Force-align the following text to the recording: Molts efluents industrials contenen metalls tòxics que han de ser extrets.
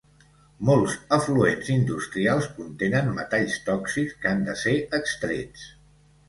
Molts 0.67 0.93
efluents 1.17 1.69
industrials 1.73 2.47
contenen 2.55 3.11
metalls 3.19 3.59
tòxics 3.69 4.17
que 4.25 4.33
han 4.33 4.43
de 4.49 4.57
ser 4.63 4.75
extrets. 5.01 5.69